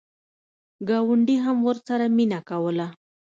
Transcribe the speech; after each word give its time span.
ګاونډي 0.89 1.35
هم 1.45 1.57
ورسره 1.67 2.05
مینه 2.17 2.39
کوله. 2.49 2.87